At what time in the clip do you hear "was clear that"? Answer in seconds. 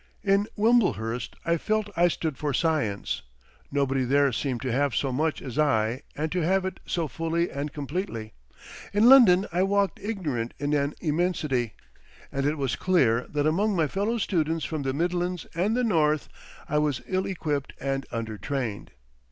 12.57-13.45